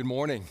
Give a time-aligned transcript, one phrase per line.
[0.00, 0.46] Good morning.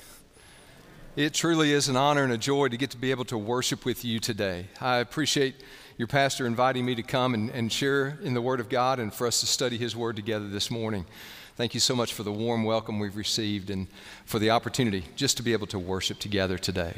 [1.15, 3.83] It truly is an honor and a joy to get to be able to worship
[3.83, 4.67] with you today.
[4.79, 5.55] I appreciate
[5.97, 9.11] your pastor inviting me to come and, and share in the Word of God and
[9.11, 11.07] for us to study His Word together this morning.
[11.55, 13.87] Thank you so much for the warm welcome we've received and
[14.23, 16.93] for the opportunity just to be able to worship together today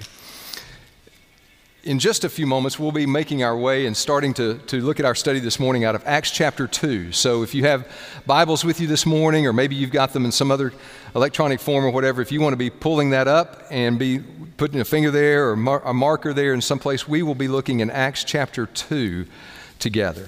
[1.84, 5.00] in just a few moments, we'll be making our way and starting to, to look
[5.00, 7.12] at our study this morning out of Acts chapter 2.
[7.12, 7.88] So if you have
[8.28, 10.74] Bibles with you this morning, or maybe you've got them in some other
[11.16, 14.20] electronic form or whatever, if you want to be pulling that up and be
[14.58, 17.48] putting a finger there or mar- a marker there in some place, we will be
[17.48, 19.26] looking in Acts chapter 2
[19.80, 20.28] together.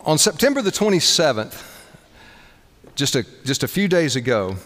[0.00, 1.62] On September the 27th,
[2.94, 4.56] just a, just a few days ago,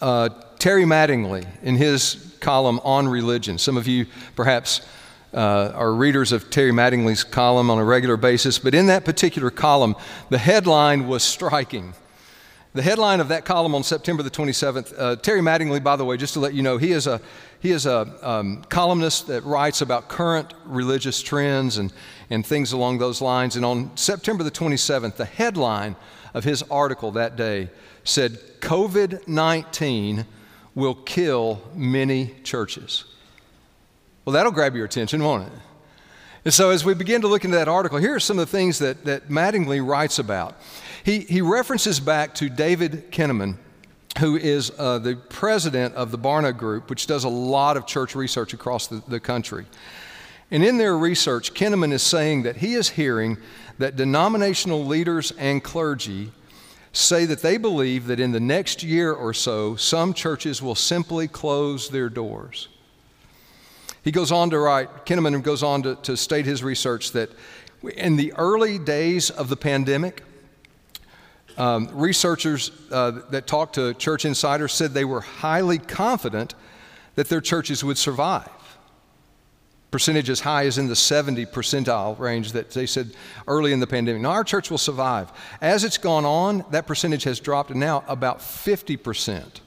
[0.00, 0.28] uh,
[0.58, 4.80] Terry Mattingly, in his column on religion, some of you perhaps
[5.34, 9.50] uh, are readers of Terry Mattingly's column on a regular basis, but in that particular
[9.50, 9.94] column,
[10.30, 11.92] the headline was striking.
[12.72, 16.16] The headline of that column on September the 27th, uh, Terry Mattingly, by the way,
[16.16, 17.20] just to let you know, he is a,
[17.60, 21.92] he is a um, columnist that writes about current religious trends and,
[22.28, 23.56] and things along those lines.
[23.56, 25.96] And on September the 27th, the headline
[26.34, 27.70] of his article that day
[28.04, 30.26] said, COVID 19
[30.76, 33.04] will kill many churches.
[34.24, 35.52] Well, that'll grab your attention, won't it?
[36.44, 38.56] And so, as we begin to look into that article, here are some of the
[38.56, 40.54] things that, that Mattingly writes about.
[41.02, 43.56] He, he references back to David Kinnaman,
[44.20, 48.14] who is uh, the president of the Barna Group, which does a lot of church
[48.14, 49.66] research across the, the country.
[50.50, 53.38] And in their research, Kinnaman is saying that he is hearing
[53.78, 56.30] that denominational leaders and clergy
[56.96, 61.28] say that they believe that in the next year or so, some churches will simply
[61.28, 62.68] close their doors.
[64.02, 67.30] He goes on to write, Kinnaman goes on to, to state his research that
[67.96, 70.22] in the early days of the pandemic,
[71.58, 76.54] um, researchers uh, that talked to Church Insiders said they were highly confident
[77.14, 78.48] that their churches would survive
[79.90, 83.14] percentage as high as in the 70 percentile range that they said
[83.46, 84.22] early in the pandemic.
[84.22, 85.32] Now, our church will survive.
[85.60, 89.60] As it's gone on, that percentage has dropped, and now about 50%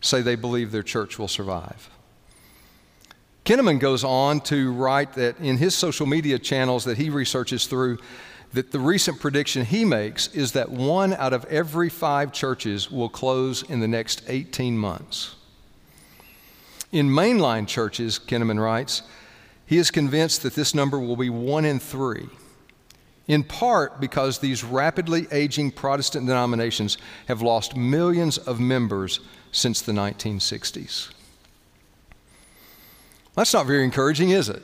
[0.00, 1.90] say they believe their church will survive.
[3.44, 7.98] Kinnaman goes on to write that in his social media channels that he researches through,
[8.52, 13.08] that the recent prediction he makes is that one out of every five churches will
[13.08, 15.34] close in the next 18 months.
[16.92, 19.02] In mainline churches, Kinnaman writes,
[19.66, 22.28] he is convinced that this number will be one in three,
[23.26, 29.20] in part because these rapidly aging Protestant denominations have lost millions of members
[29.52, 31.12] since the 1960s.
[33.34, 34.62] That's not very encouraging, is it?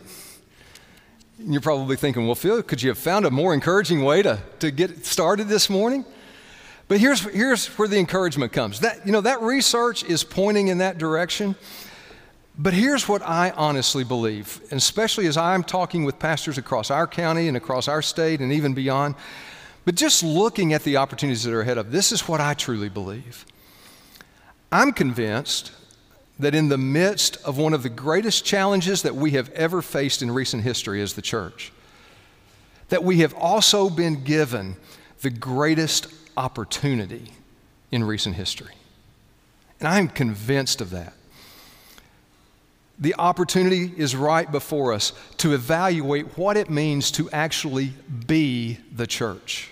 [1.38, 4.70] You're probably thinking, well, Phil, could you have found a more encouraging way to, to
[4.70, 6.04] get started this morning?
[6.88, 8.80] But here's, here's where the encouragement comes.
[8.80, 11.54] That, you know, that research is pointing in that direction.
[12.58, 17.46] But here's what I honestly believe, especially as I'm talking with pastors across our county
[17.46, 19.14] and across our state and even beyond,
[19.84, 22.54] but just looking at the opportunities that are ahead of, us, this is what I
[22.54, 23.46] truly believe.
[24.72, 25.70] I'm convinced
[26.40, 30.20] that in the midst of one of the greatest challenges that we have ever faced
[30.20, 31.72] in recent history as the church,
[32.88, 34.76] that we have also been given
[35.20, 37.32] the greatest opportunity
[37.92, 38.74] in recent history.
[39.78, 41.14] And I'm convinced of that
[42.98, 47.92] the opportunity is right before us to evaluate what it means to actually
[48.26, 49.70] be the church.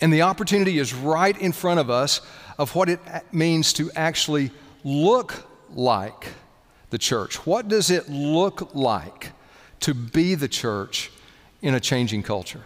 [0.00, 2.20] And the opportunity is right in front of us
[2.58, 3.00] of what it
[3.32, 4.50] means to actually
[4.84, 6.28] look like
[6.90, 7.46] the church.
[7.46, 9.32] What does it look like
[9.80, 11.10] to be the church
[11.60, 12.62] in a changing culture?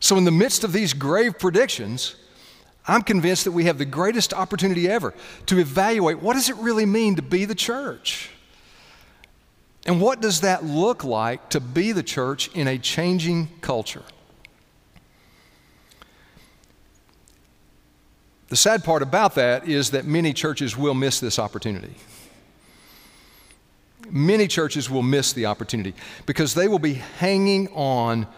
[0.00, 2.16] So, in the midst of these grave predictions,
[2.86, 5.12] I'm convinced that we have the greatest opportunity ever
[5.46, 8.30] to evaluate what does it really mean to be the church?
[9.86, 14.02] And what does that look like to be the church in a changing culture?
[18.48, 21.94] The sad part about that is that many churches will miss this opportunity.
[24.08, 25.94] Many churches will miss the opportunity
[26.26, 28.28] because they will be hanging on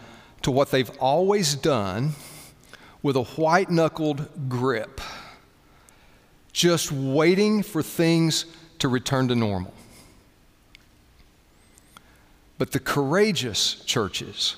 [0.41, 2.13] to what they've always done
[3.01, 5.01] with a white knuckled grip,
[6.51, 8.45] just waiting for things
[8.79, 9.73] to return to normal.
[12.57, 14.57] But the courageous churches,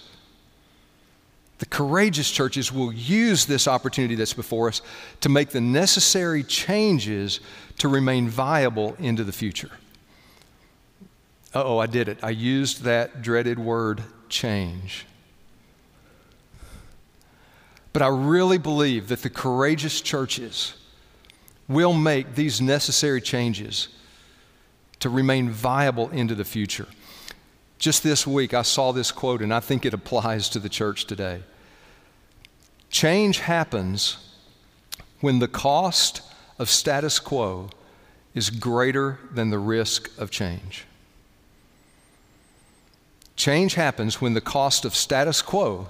[1.60, 4.82] the courageous churches will use this opportunity that's before us
[5.22, 7.40] to make the necessary changes
[7.78, 9.72] to remain viable into the future.
[11.54, 12.18] oh, I did it.
[12.24, 15.06] I used that dreaded word change.
[17.94, 20.74] But I really believe that the courageous churches
[21.68, 23.90] will make these necessary changes
[25.00, 26.88] to remain viable into the future.
[27.80, 31.06] Just this week, I saw this quote, and I think it applies to the church
[31.06, 31.42] today.
[32.90, 34.18] Change happens
[35.20, 36.22] when the cost
[36.60, 37.70] of status quo
[38.36, 40.86] is greater than the risk of change.
[43.36, 45.90] Change happens when the cost of status quo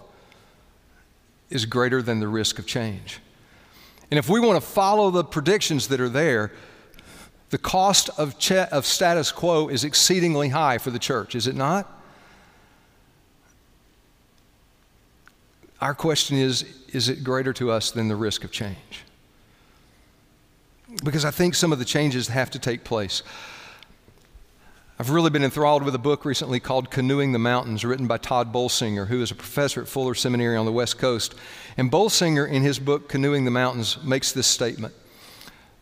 [1.52, 3.20] is greater than the risk of change.
[4.10, 6.52] And if we want to follow the predictions that are there,
[7.50, 11.56] the cost of, ch- of status quo is exceedingly high for the church, is it
[11.56, 12.00] not?
[15.80, 19.04] Our question is is it greater to us than the risk of change?
[21.04, 23.24] Because I think some of the changes have to take place.
[25.02, 28.54] I've really been enthralled with a book recently called Canoeing the Mountains, written by Tod
[28.54, 31.34] Bolsinger, who is a professor at Fuller Seminary on the West Coast.
[31.76, 34.94] And Bolsinger, in his book Canoeing the Mountains, makes this statement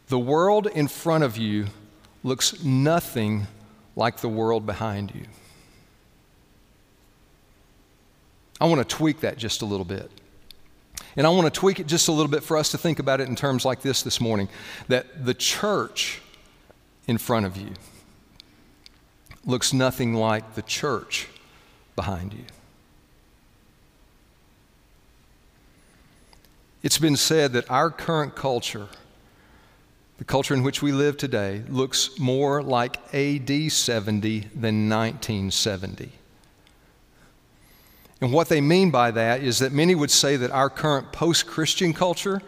[0.07, 1.65] The world in front of you
[2.23, 3.47] looks nothing
[3.97, 5.25] like the world behind you.
[8.61, 10.09] I want to tweak that just a little bit.
[11.17, 13.19] And I want to tweak it just a little bit for us to think about
[13.19, 14.47] it in terms like this this morning
[14.87, 16.21] that the church
[17.05, 17.73] in front of you
[19.45, 21.27] looks nothing like the church
[21.95, 22.45] behind you.
[26.81, 28.87] It's been said that our current culture,
[30.17, 36.11] the culture in which we live today, looks more like AD 70 than 1970.
[38.21, 41.47] And what they mean by that is that many would say that our current post
[41.47, 42.41] Christian culture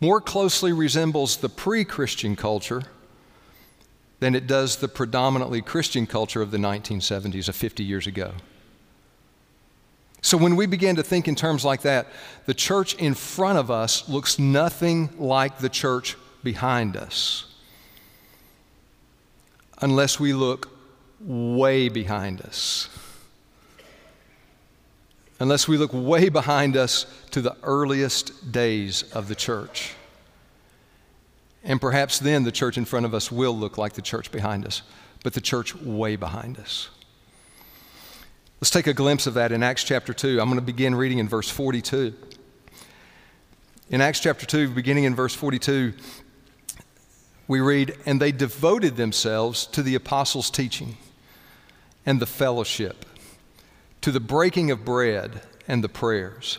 [0.00, 2.82] more closely resembles the pre Christian culture
[4.20, 8.32] than it does the predominantly Christian culture of the 1970s, of 50 years ago.
[10.20, 12.08] So when we begin to think in terms like that,
[12.46, 17.44] the church in front of us looks nothing like the church behind us.
[19.80, 20.70] Unless we look
[21.20, 22.88] way behind us
[25.40, 29.94] unless we look way behind us to the earliest days of the church.
[31.64, 34.64] And perhaps then the church in front of us will look like the church behind
[34.64, 34.82] us,
[35.22, 36.88] but the church way behind us.
[38.60, 40.40] Let's take a glimpse of that in Acts chapter 2.
[40.40, 42.14] I'm going to begin reading in verse 42.
[43.90, 45.94] In Acts chapter 2, beginning in verse 42,
[47.46, 50.96] we read, And they devoted themselves to the apostles' teaching
[52.04, 53.04] and the fellowship
[54.00, 56.58] to the breaking of bread and the prayers.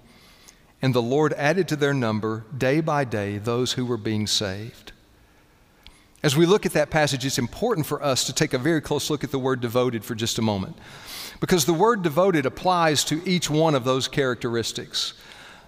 [0.81, 4.91] And the Lord added to their number day by day those who were being saved.
[6.23, 9.09] As we look at that passage, it's important for us to take a very close
[9.09, 10.77] look at the word devoted for just a moment.
[11.39, 15.13] Because the word devoted applies to each one of those characteristics.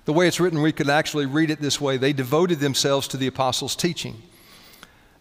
[0.05, 3.17] The way it's written, we could actually read it this way they devoted themselves to
[3.17, 4.21] the apostles' teaching,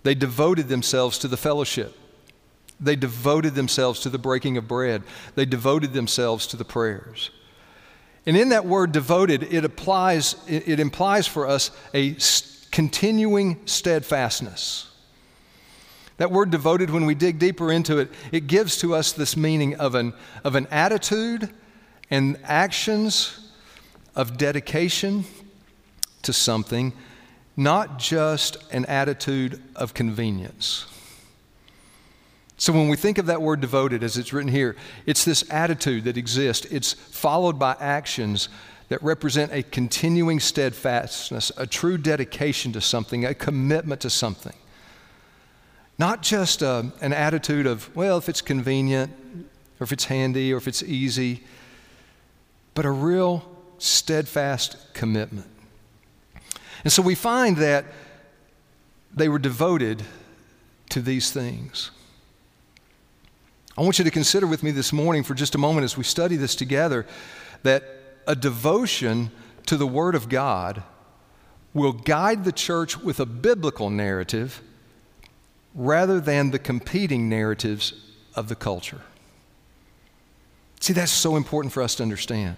[0.02, 1.96] they devoted themselves to the fellowship,
[2.82, 5.04] they devoted themselves to the breaking of bread.
[5.36, 7.30] They devoted themselves to the prayers.
[8.24, 12.16] And in that word devoted, it applies, it, implies for us a
[12.70, 14.88] continuing steadfastness.
[16.18, 19.74] That word devoted, when we dig deeper into it, it gives to us this meaning
[19.74, 20.12] of an,
[20.44, 21.50] of an attitude
[22.10, 23.50] and actions
[24.14, 25.24] of dedication
[26.22, 26.92] to something,
[27.56, 30.86] not just an attitude of convenience.
[32.62, 36.04] So when we think of that word devoted as it's written here, it's this attitude
[36.04, 36.64] that exists.
[36.66, 38.48] It's followed by actions
[38.88, 44.54] that represent a continuing steadfastness, a true dedication to something, a commitment to something.
[45.98, 49.10] Not just a, uh, an attitude of, well, if it's convenient,
[49.80, 51.42] or if it's handy, or if it's easy,
[52.74, 53.44] but a real
[53.78, 55.48] steadfast commitment.
[56.84, 57.86] And so we find that
[59.12, 60.04] they were devoted
[60.90, 61.90] to these things.
[63.76, 66.04] I want you to consider with me this morning for just a moment as we
[66.04, 67.06] study this together
[67.62, 67.84] that
[68.26, 69.30] a devotion
[69.66, 70.82] to the Word of God
[71.72, 74.60] will guide the church with a biblical narrative
[75.74, 77.94] rather than the competing narratives
[78.34, 79.00] of the culture.
[80.80, 82.56] See, that's so important for us to understand.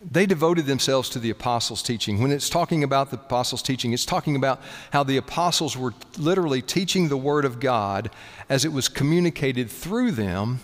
[0.00, 2.20] They devoted themselves to the apostles' teaching.
[2.22, 4.60] When it's talking about the apostles' teaching, it's talking about
[4.92, 8.10] how the apostles were literally teaching the Word of God
[8.48, 10.60] as it was communicated through them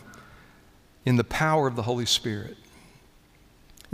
[1.05, 2.57] in the power of the Holy Spirit.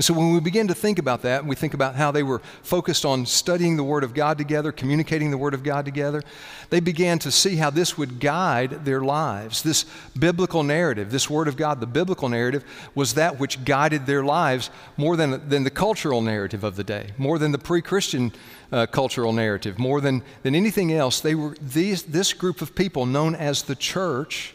[0.01, 2.23] And so when we begin to think about that, and we think about how they
[2.23, 6.23] were focused on studying the Word of God together, communicating the Word of God together,
[6.71, 9.63] they began to see how this would guide their lives.
[9.63, 9.85] This
[10.19, 12.65] biblical narrative, this Word of God, the biblical narrative,
[12.95, 17.11] was that which guided their lives more than, than the cultural narrative of the day,
[17.19, 18.33] more than the pre Christian
[18.73, 21.21] uh, cultural narrative, more than, than anything else.
[21.21, 24.55] They were, these, this group of people, known as the church,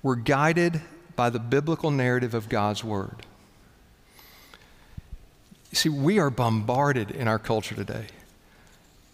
[0.00, 0.80] were guided
[1.16, 3.26] by the biblical narrative of God's Word.
[5.70, 8.06] You see, we are bombarded in our culture today.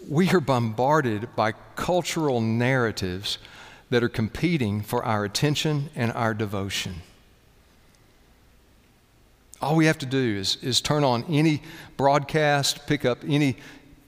[0.09, 3.39] We are bombarded by cultural narratives
[3.91, 7.03] that are competing for our attention and our devotion.
[9.61, 11.63] All we have to do is, is turn on any
[11.97, 13.57] broadcast, pick up any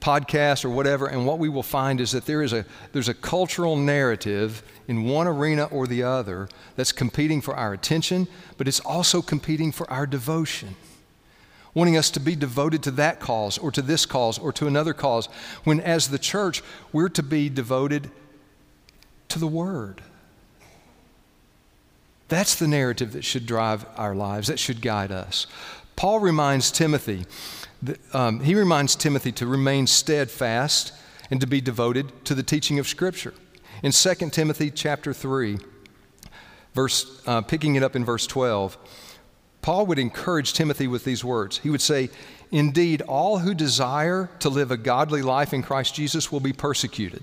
[0.00, 3.14] podcast or whatever, and what we will find is that there is a, there's a
[3.14, 8.80] cultural narrative in one arena or the other that's competing for our attention, but it's
[8.80, 10.76] also competing for our devotion
[11.78, 14.92] wanting us to be devoted to that cause or to this cause or to another
[14.92, 15.26] cause,
[15.62, 16.60] when as the church,
[16.92, 18.10] we're to be devoted
[19.28, 20.02] to the Word.
[22.26, 25.46] That's the narrative that should drive our lives, that should guide us.
[25.94, 27.26] Paul reminds Timothy,
[28.12, 30.92] um, he reminds Timothy to remain steadfast
[31.30, 33.34] and to be devoted to the teaching of Scripture.
[33.84, 35.58] In 2 Timothy chapter 3,
[36.74, 38.76] verse, uh, picking it up in verse 12,
[39.68, 41.58] Paul would encourage Timothy with these words.
[41.58, 42.08] He would say,
[42.50, 47.22] Indeed, all who desire to live a godly life in Christ Jesus will be persecuted.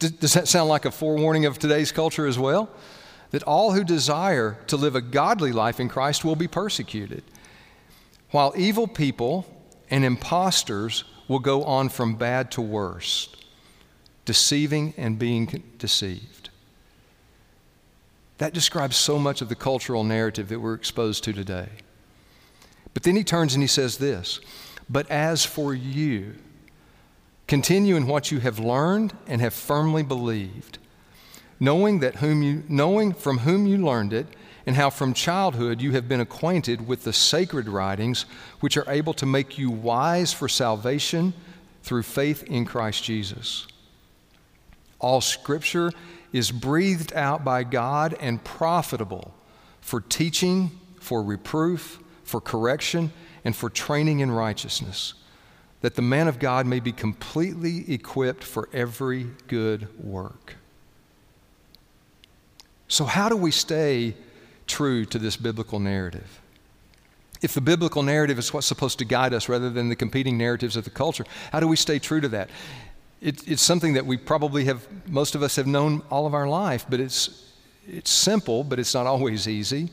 [0.00, 2.68] Does that sound like a forewarning of today's culture as well?
[3.30, 7.22] That all who desire to live a godly life in Christ will be persecuted.
[8.32, 9.46] While evil people
[9.88, 13.34] and impostors will go on from bad to worse,
[14.26, 16.39] deceiving and being deceived.
[18.40, 21.68] That describes so much of the cultural narrative that we're exposed to today.
[22.94, 24.40] But then he turns and he says this
[24.88, 26.36] But as for you,
[27.46, 30.78] continue in what you have learned and have firmly believed,
[31.60, 34.26] knowing, that whom you, knowing from whom you learned it,
[34.64, 38.24] and how from childhood you have been acquainted with the sacred writings,
[38.60, 41.34] which are able to make you wise for salvation
[41.82, 43.66] through faith in Christ Jesus.
[44.98, 45.92] All scripture
[46.32, 49.34] is breathed out by God and profitable
[49.80, 50.70] for teaching,
[51.00, 53.12] for reproof, for correction,
[53.44, 55.14] and for training in righteousness,
[55.80, 60.56] that the man of God may be completely equipped for every good work.
[62.86, 64.14] So, how do we stay
[64.66, 66.40] true to this biblical narrative?
[67.40, 70.76] If the biblical narrative is what's supposed to guide us rather than the competing narratives
[70.76, 72.50] of the culture, how do we stay true to that?
[73.20, 76.48] It, it's something that we probably have, most of us have known all of our
[76.48, 77.52] life, but it's,
[77.86, 79.90] it's simple, but it's not always easy.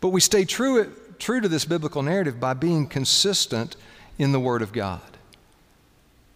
[0.00, 3.76] But we stay true, true to this biblical narrative by being consistent
[4.18, 5.18] in the Word of God,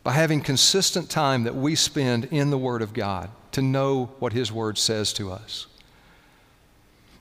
[0.03, 4.35] by having consistent time that we spend in the Word of God to know what
[4.35, 5.67] His Word says to us.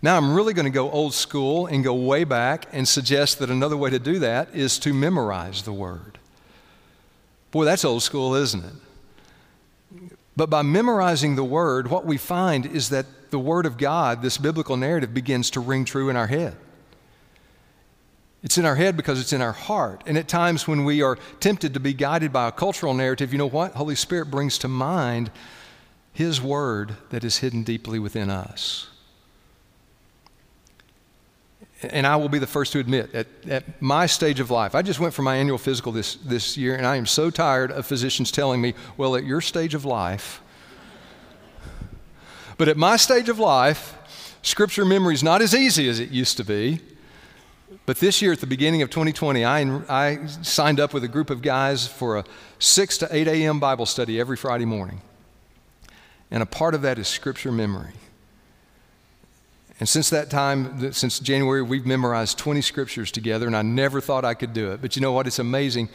[0.01, 3.49] Now, I'm really going to go old school and go way back and suggest that
[3.49, 6.19] another way to do that is to memorize the Word.
[7.53, 10.09] Boy, that's old school, isn't it?
[10.35, 14.39] But by memorizing the Word, what we find is that the Word of God, this
[14.39, 16.55] biblical narrative, begins to ring true in our head.
[18.41, 20.01] It's in our head because it's in our heart.
[20.07, 23.37] And at times when we are tempted to be guided by a cultural narrative, you
[23.37, 23.73] know what?
[23.73, 25.29] Holy Spirit brings to mind
[26.11, 28.89] His Word that is hidden deeply within us
[31.85, 34.81] and I will be the first to admit, at, at my stage of life, I
[34.81, 37.85] just went for my annual physical this, this year, and I am so tired of
[37.85, 40.41] physicians telling me, well, at your stage of life,
[42.57, 43.97] but at my stage of life,
[44.41, 46.79] scripture memory is not as easy as it used to be.
[47.85, 49.59] But this year, at the beginning of 2020, I,
[49.89, 52.25] I signed up with a group of guys for a
[52.59, 53.59] 6 to 8 a.m.
[53.59, 55.01] Bible study every Friday morning.
[56.31, 57.91] And a part of that is scripture memory.
[59.79, 64.23] And since that time, since January, we've memorized 20 scriptures together, and I never thought
[64.23, 64.81] I could do it.
[64.81, 65.27] But you know what?
[65.27, 65.89] It's amazing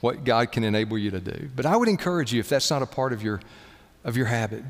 [0.00, 1.48] what God can enable you to do.
[1.54, 3.40] But I would encourage you, if that's not a part of your,
[4.04, 4.64] of your habit,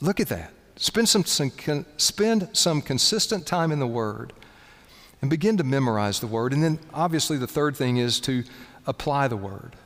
[0.00, 0.52] look at that.
[0.76, 1.52] Spend some, some,
[1.98, 4.32] spend some consistent time in the Word
[5.20, 6.52] and begin to memorize the Word.
[6.52, 8.44] And then, obviously, the third thing is to
[8.86, 9.76] apply the Word.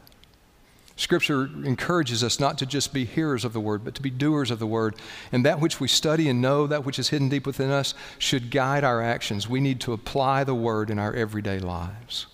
[0.97, 4.51] Scripture encourages us not to just be hearers of the word, but to be doers
[4.51, 4.95] of the word.
[5.33, 8.51] And that which we study and know, that which is hidden deep within us, should
[8.51, 9.49] guide our actions.
[9.49, 12.27] We need to apply the word in our everyday lives.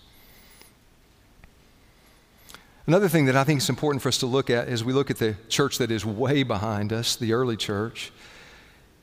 [2.87, 5.11] Another thing that I think is important for us to look at as we look
[5.11, 8.13] at the church that is way behind us, the early church,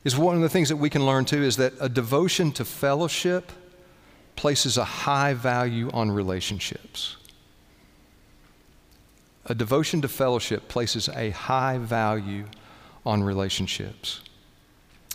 [0.03, 2.65] is one of the things that we can learn too is that a devotion to
[2.65, 3.51] fellowship
[4.35, 7.17] places a high value on relationships.
[9.47, 12.45] A devotion to fellowship places a high value
[13.05, 14.21] on relationships.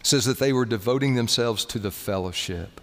[0.00, 2.80] It says that they were devoting themselves to the fellowship.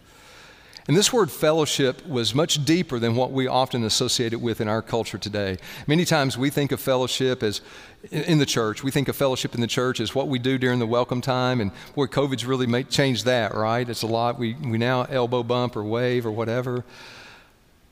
[0.87, 4.67] And this word fellowship was much deeper than what we often associate it with in
[4.67, 5.57] our culture today.
[5.85, 7.61] Many times we think of fellowship as
[8.11, 8.83] in the church.
[8.83, 11.61] We think of fellowship in the church as what we do during the welcome time,
[11.61, 13.87] and boy, COVID's really made, changed that, right?
[13.87, 14.39] It's a lot.
[14.39, 16.83] We, we now elbow bump or wave or whatever.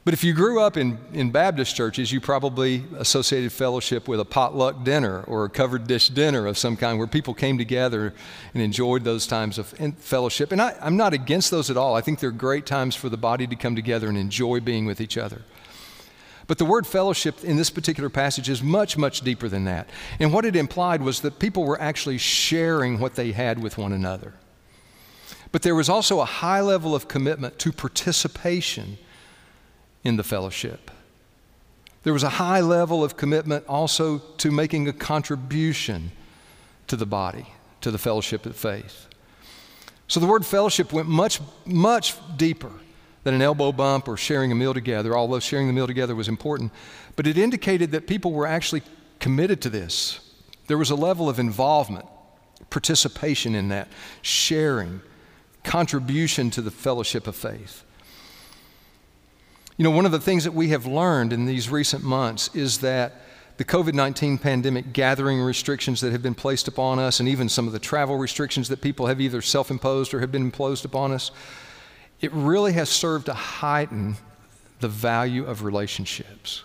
[0.08, 4.24] But if you grew up in, in Baptist churches, you probably associated fellowship with a
[4.24, 8.14] potluck dinner or a covered dish dinner of some kind where people came together
[8.54, 10.54] and enjoyed those times of fellowship.
[10.54, 11.94] And I, I'm not against those at all.
[11.94, 15.02] I think they're great times for the body to come together and enjoy being with
[15.02, 15.42] each other.
[16.48, 19.90] But the word fellowship in this particular passage is much, much deeper than that.
[20.22, 23.92] And what it implied was that people were actually sharing what they had with one
[23.92, 24.36] another.
[25.52, 29.00] But there was also a high level of commitment to participation
[30.08, 30.90] in the fellowship.
[32.04, 36.14] There was a high level of commitment also to making a contribution
[36.88, 37.48] to the body,
[37.82, 39.08] to the fellowship of faith.
[40.08, 42.72] So the word fellowship went much, much deeper
[43.26, 46.30] than an elbow bump or sharing a meal together, although sharing the meal together was
[46.30, 46.72] important.
[47.18, 48.84] But it indicated that people were actually
[49.20, 50.22] committed to this.
[50.68, 52.06] There was a level of involvement,
[52.70, 53.90] participation in that,
[54.22, 55.02] sharing,
[55.66, 57.84] contribution to the fellowship of faith.
[59.78, 62.80] You know, one of the things that we have learned in these recent months is
[62.80, 63.22] that
[63.58, 67.68] the COVID 19 pandemic gathering restrictions that have been placed upon us, and even some
[67.68, 71.12] of the travel restrictions that people have either self imposed or have been imposed upon
[71.12, 71.32] us,
[72.22, 74.18] it really has served to heighten
[74.80, 76.64] the value of relationships.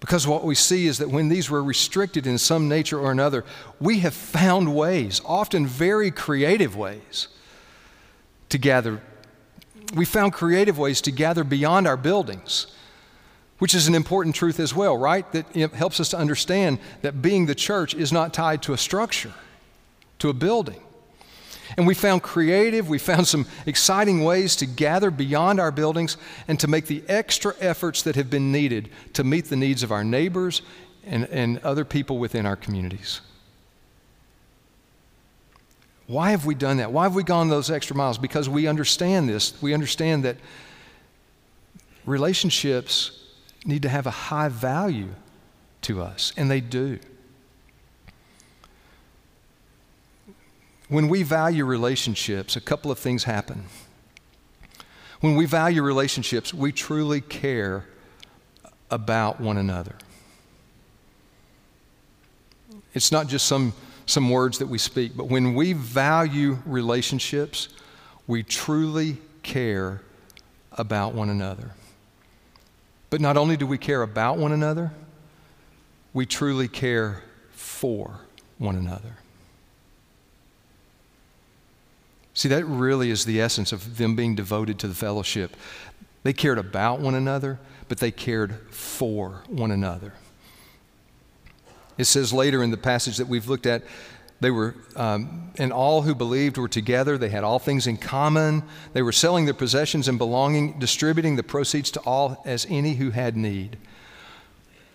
[0.00, 3.44] Because what we see is that when these were restricted in some nature or another,
[3.80, 7.28] we have found ways, often very creative ways,
[8.50, 9.02] to gather
[9.94, 12.66] we found creative ways to gather beyond our buildings,
[13.58, 15.30] which is an important truth as well, right?
[15.32, 18.78] That it helps us to understand that being the church is not tied to a
[18.78, 19.32] structure,
[20.18, 20.80] to a building.
[21.76, 26.58] And we found creative, we found some exciting ways to gather beyond our buildings and
[26.60, 30.04] to make the extra efforts that have been needed to meet the needs of our
[30.04, 30.62] neighbors
[31.04, 33.20] and, and other people within our communities.
[36.08, 36.90] Why have we done that?
[36.90, 38.16] Why have we gone those extra miles?
[38.16, 39.60] Because we understand this.
[39.60, 40.38] We understand that
[42.06, 43.26] relationships
[43.66, 45.10] need to have a high value
[45.82, 46.98] to us, and they do.
[50.88, 53.66] When we value relationships, a couple of things happen.
[55.20, 57.84] When we value relationships, we truly care
[58.90, 59.96] about one another.
[62.94, 63.74] It's not just some
[64.08, 67.68] some words that we speak, but when we value relationships,
[68.26, 70.00] we truly care
[70.72, 71.72] about one another.
[73.10, 74.92] But not only do we care about one another,
[76.14, 78.20] we truly care for
[78.56, 79.18] one another.
[82.32, 85.54] See, that really is the essence of them being devoted to the fellowship.
[86.22, 90.14] They cared about one another, but they cared for one another.
[91.98, 93.82] It says later in the passage that we've looked at,
[94.40, 97.18] they were, um, and all who believed were together.
[97.18, 98.62] They had all things in common.
[98.92, 103.10] They were selling their possessions and belonging, distributing the proceeds to all as any who
[103.10, 103.76] had need.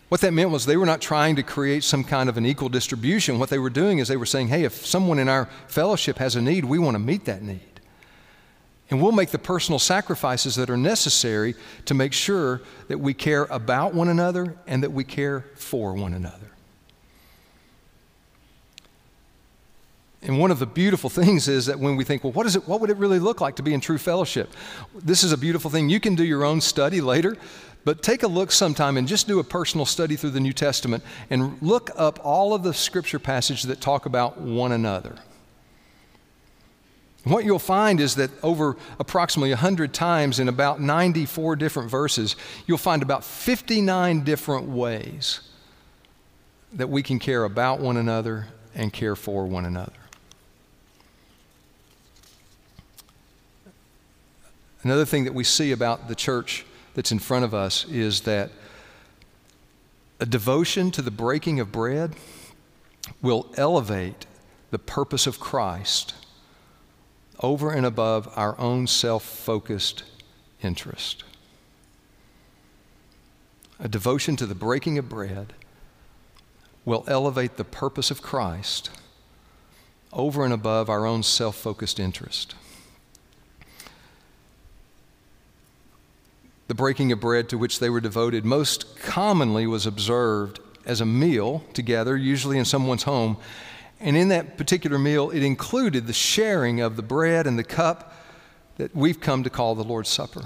[0.08, 2.70] What that meant was they were not trying to create some kind of an equal
[2.70, 3.39] distribution.
[3.39, 6.36] What they were doing is they were saying, hey, if someone in our fellowship has
[6.36, 7.60] a need, we want to meet that need.
[8.89, 13.46] And we'll make the personal sacrifices that are necessary to make sure that we care
[13.46, 16.53] about one another and that we care for one another.
[20.26, 22.68] And one of the beautiful things is that when we think, well, what, is it,
[22.68, 24.50] what would it really look like to be in true fellowship?
[24.96, 25.90] This is a beautiful thing.
[25.90, 27.36] You can do your own study later,
[27.84, 31.04] but take a look sometime and just do a personal study through the New Testament
[31.30, 35.16] and look up all of the scripture passages that talk about one another.
[37.26, 42.78] What you'll find is that over approximately 100 times in about 94 different verses, you'll
[42.78, 45.40] find about 59 different ways
[46.74, 50.03] that we can care about one another and care for one another.
[54.84, 58.52] Another thing that we see about the church that's in front of us is that
[60.19, 62.15] a devotion to the breaking of bread
[63.22, 64.26] will elevate
[64.72, 66.13] the purpose of Christ
[67.39, 70.04] over and above our own self focused
[70.62, 71.24] interest.
[73.80, 75.54] a devotion to the breaking of bread,
[76.86, 78.89] will elevate the purpose of Christ
[80.13, 82.56] over and above our own self focused interest.
[86.74, 91.06] The breaking of bread to which they were devoted most commonly was observed as a
[91.06, 93.38] meal together, usually in someone's home.
[94.00, 98.16] And in that particular meal, it included the sharing of the bread and the cup
[98.78, 100.46] that we've come to call the Lord's Supper.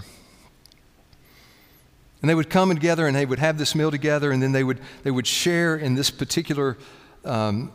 [2.21, 4.65] And they would come together and they would have this meal together, and then they
[4.65, 6.77] would, they would share in this particular,
[7.23, 7.71] um,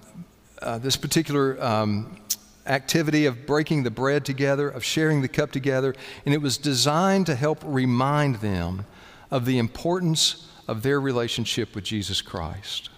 [0.61, 2.19] uh, this particular um,
[2.67, 5.95] activity of breaking the bread together, of sharing the cup together.
[6.25, 8.87] And it was designed to help remind them
[9.31, 12.91] of the importance of their relationship with Jesus Christ.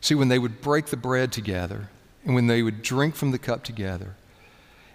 [0.00, 1.88] See, when they would break the bread together
[2.24, 4.16] and when they would drink from the cup together,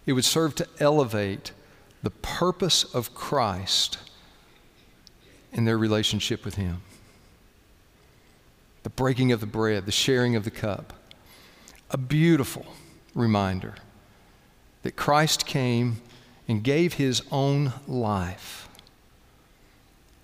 [0.06, 1.52] it would serve to elevate
[2.04, 3.98] the purpose of Christ
[5.52, 6.82] in their relationship with Him.
[8.84, 10.93] The breaking of the bread, the sharing of the cup.
[11.91, 12.65] A beautiful
[13.15, 13.75] reminder
[14.84, 16.02] that Christ came
[16.47, 18.67] and gave His own life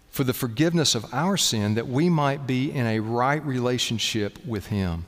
[0.10, 4.68] for the forgiveness of our sin that we might be in a right relationship with
[4.68, 5.06] Him.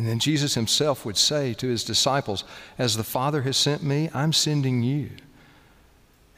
[0.00, 2.42] And then Jesus himself would say to his disciples,
[2.78, 5.10] As the Father has sent me, I'm sending you.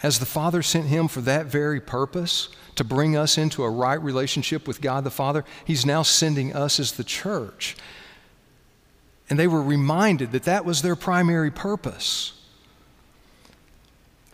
[0.03, 4.03] As the Father sent him for that very purpose, to bring us into a right
[4.03, 7.77] relationship with God the Father, he's now sending us as the church.
[9.29, 12.33] And they were reminded that that was their primary purpose.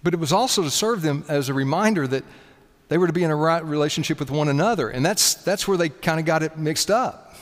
[0.03, 2.25] But it was also to serve them as a reminder that
[2.89, 4.89] they were to be in a right relationship with one another.
[4.89, 7.35] And that's, that's where they kind of got it mixed up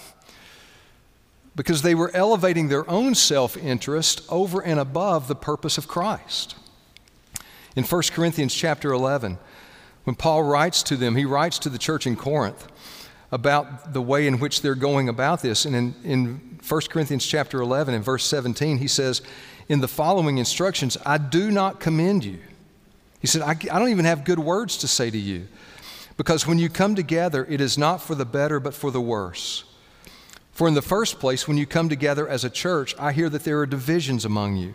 [1.54, 6.56] because they were elevating their own self interest over and above the purpose of Christ.
[7.76, 9.38] In 1 Corinthians chapter 11,
[10.04, 12.66] when Paul writes to them, he writes to the church in Corinth
[13.30, 15.66] about the way in which they're going about this.
[15.66, 19.20] And in, in 1 Corinthians chapter 11, in verse 17, he says,
[19.68, 22.38] In the following instructions, I do not commend you.
[23.20, 25.48] He said, I, I don't even have good words to say to you,
[26.16, 29.64] because when you come together, it is not for the better, but for the worse.
[30.52, 33.44] For in the first place, when you come together as a church, I hear that
[33.44, 34.74] there are divisions among you.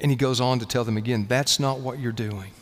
[0.00, 2.52] And he goes on to tell them again, that's not what you're doing.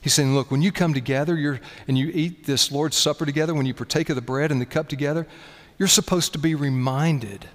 [0.00, 3.66] He's saying, look, when you come together and you eat this Lord's Supper together, when
[3.66, 5.26] you partake of the bread and the cup together,
[5.76, 7.46] you're supposed to be reminded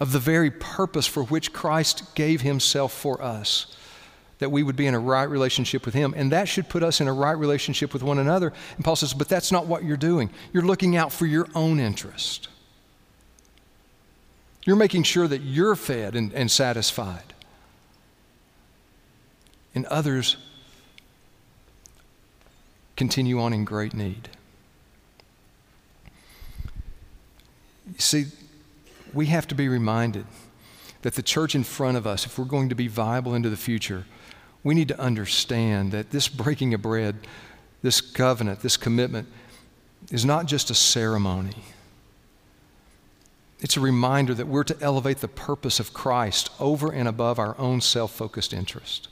[0.00, 3.76] of the very purpose for which Christ gave himself for us
[4.40, 6.12] that we would be in a right relationship with Him.
[6.16, 8.52] And that should put us in a right relationship with one another.
[8.76, 10.30] And Paul says, but that's not what you're doing.
[10.52, 12.48] You're looking out for your own interest.
[14.64, 17.34] You're making sure that you're fed and, and satisfied.
[19.74, 20.36] And others
[22.96, 24.28] continue on in great need.
[27.86, 28.26] You see,
[29.14, 30.26] we have to be reminded
[31.02, 33.56] that the church in front of us, if we're going to be viable into the
[33.56, 34.04] future,
[34.62, 37.16] we need to understand that this breaking of bread,
[37.82, 39.26] this covenant, this commitment,
[40.10, 41.56] is not just a ceremony.
[43.60, 47.58] It's a reminder that we're to elevate the purpose of Christ over and above our
[47.58, 49.08] own self focused interest.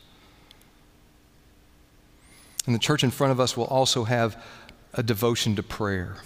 [2.66, 4.42] And the church in front of us will also have
[4.94, 6.16] a devotion to prayer.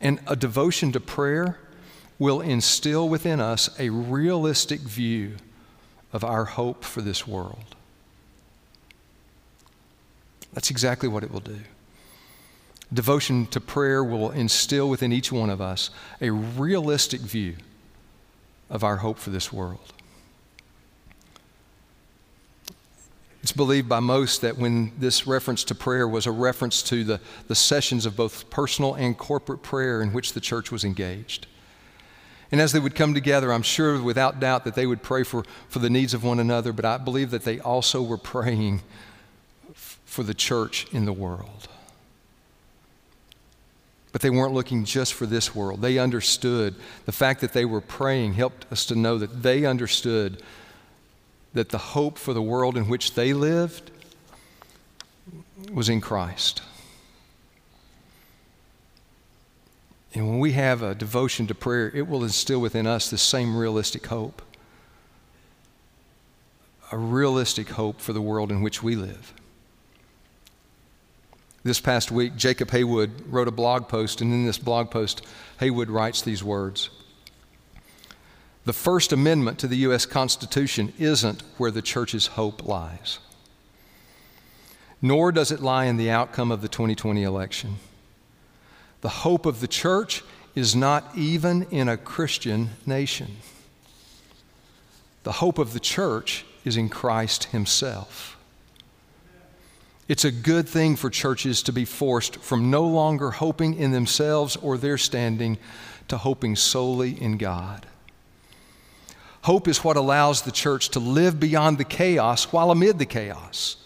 [0.00, 1.58] And a devotion to prayer
[2.18, 5.36] will instill within us a realistic view
[6.12, 7.74] of our hope for this world.
[10.52, 11.60] That's exactly what it will do.
[12.92, 17.56] Devotion to prayer will instill within each one of us a realistic view
[18.70, 19.92] of our hope for this world.
[23.42, 27.20] It's believed by most that when this reference to prayer was a reference to the,
[27.46, 31.46] the sessions of both personal and corporate prayer in which the church was engaged.
[32.50, 35.44] And as they would come together, I'm sure without doubt that they would pray for,
[35.68, 38.82] for the needs of one another, but I believe that they also were praying
[39.70, 41.68] f- for the church in the world.
[44.16, 45.82] But they weren't looking just for this world.
[45.82, 46.74] They understood.
[47.04, 50.42] The fact that they were praying helped us to know that they understood
[51.52, 53.90] that the hope for the world in which they lived
[55.70, 56.62] was in Christ.
[60.14, 63.54] And when we have a devotion to prayer, it will instill within us the same
[63.54, 64.40] realistic hope.
[66.90, 69.34] A realistic hope for the world in which we live.
[71.66, 75.26] This past week, Jacob Haywood wrote a blog post, and in this blog post,
[75.58, 76.90] Haywood writes these words
[78.66, 80.06] The First Amendment to the U.S.
[80.06, 83.18] Constitution isn't where the church's hope lies,
[85.02, 87.78] nor does it lie in the outcome of the 2020 election.
[89.00, 90.22] The hope of the church
[90.54, 93.38] is not even in a Christian nation.
[95.24, 98.35] The hope of the church is in Christ Himself.
[100.08, 104.56] It's a good thing for churches to be forced from no longer hoping in themselves
[104.56, 105.58] or their standing
[106.08, 107.86] to hoping solely in God.
[109.42, 113.76] Hope is what allows the church to live beyond the chaos while amid the chaos.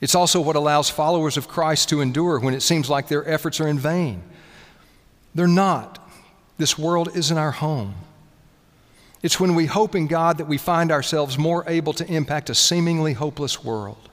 [0.00, 3.60] It's also what allows followers of Christ to endure when it seems like their efforts
[3.60, 4.22] are in vain.
[5.34, 5.98] They're not.
[6.58, 7.94] This world isn't our home.
[9.22, 12.54] It's when we hope in God that we find ourselves more able to impact a
[12.54, 14.09] seemingly hopeless world.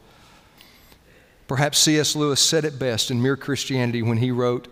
[1.48, 2.16] Perhaps C.S.
[2.16, 4.68] Lewis said it best in Mere Christianity when he wrote,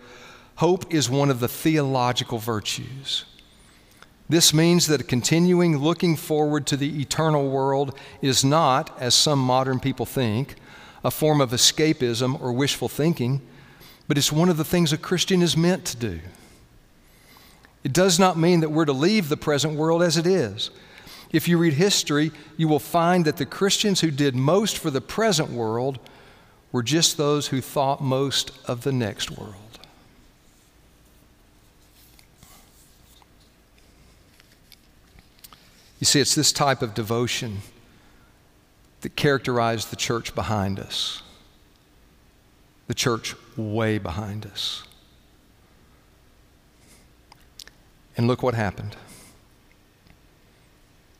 [0.55, 3.25] Hope is one of the theological virtues.
[4.27, 9.39] This means that a continuing looking forward to the eternal world is not, as some
[9.39, 10.55] modern people think,
[11.03, 13.41] a form of escapism or wishful thinking,
[14.07, 16.19] but it's one of the things a Christian is meant to do.
[17.83, 20.71] It does not mean that we're to leave the present world as it is.
[21.31, 25.01] If you read history, you will find that the Christians who did most for the
[25.01, 25.99] present world
[26.75, 29.79] were just those who thought most of the next world.
[36.01, 37.59] You see, it's this type of devotion
[38.99, 41.21] that characterized the church behind us,
[42.87, 44.83] the church way behind us.
[48.17, 48.97] And look what happened.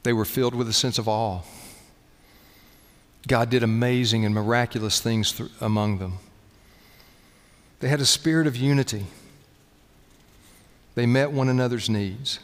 [0.04, 1.44] They were filled with a sense of awe.
[3.28, 6.20] God did amazing and miraculous things th- among them.
[7.80, 9.06] They had a spirit of unity.
[10.94, 12.40] They met one another's needs.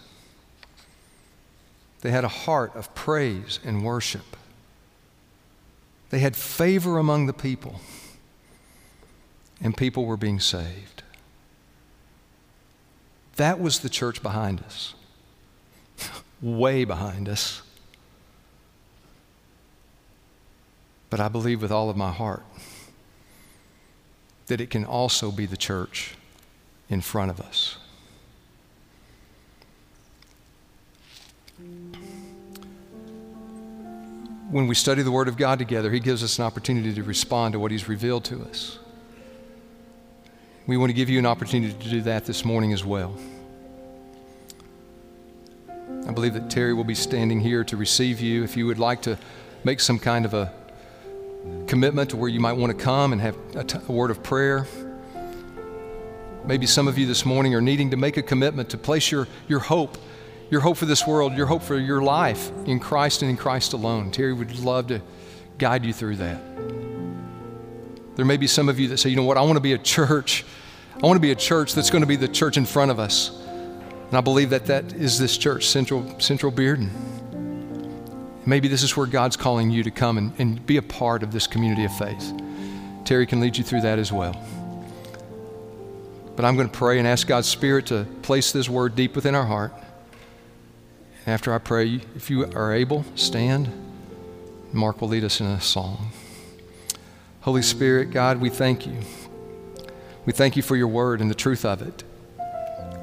[2.01, 4.35] They had a heart of praise and worship.
[6.09, 7.79] They had favor among the people,
[9.61, 11.03] and people were being saved.
[13.37, 14.93] That was the church behind us,
[16.41, 17.61] way behind us.
[21.11, 22.43] But I believe with all of my heart
[24.47, 26.15] that it can also be the church
[26.89, 27.77] in front of us.
[34.51, 37.53] when we study the Word of God together, He gives us an opportunity to respond
[37.53, 38.79] to what He's revealed to us.
[40.67, 43.15] We want to give you an opportunity to do that this morning as well.
[46.05, 48.43] I believe that Terry will be standing here to receive you.
[48.43, 49.17] If you would like to
[49.63, 50.51] make some kind of a
[51.67, 54.21] commitment to where you might want to come and have a, t- a word of
[54.21, 54.67] prayer.
[56.45, 59.27] Maybe some of you this morning are needing to make a commitment to place your,
[59.47, 59.97] your hope
[60.51, 63.71] your hope for this world, your hope for your life in Christ and in Christ
[63.71, 64.11] alone.
[64.11, 65.01] Terry would love to
[65.57, 66.41] guide you through that.
[68.17, 69.73] There may be some of you that say, you know what, I want to be
[69.73, 70.43] a church.
[71.01, 72.99] I want to be a church that's going to be the church in front of
[72.99, 73.31] us.
[74.09, 76.89] And I believe that that is this church, Central, Central Bearden.
[78.45, 81.31] Maybe this is where God's calling you to come and, and be a part of
[81.31, 82.33] this community of faith.
[83.05, 84.35] Terry can lead you through that as well.
[86.35, 89.35] But I'm going to pray and ask God's Spirit to place this word deep within
[89.35, 89.73] our heart.
[91.25, 93.69] And After I pray, if you are able, stand.
[94.73, 96.11] Mark will lead us in a song.
[97.41, 98.97] Holy Spirit, God, we thank you.
[100.25, 102.03] We thank you for your word and the truth of it.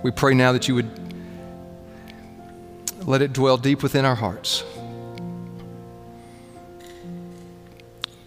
[0.02, 0.90] We pray now that you would
[3.06, 4.62] let it dwell deep within our hearts,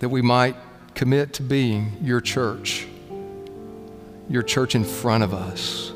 [0.01, 0.55] that we might
[0.95, 2.87] commit to being your church,
[4.27, 5.93] your church in front of us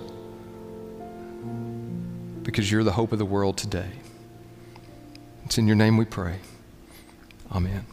[2.44, 3.90] because you're the hope of the world today.
[5.44, 6.40] It's in your name we pray.
[7.52, 7.86] Amen.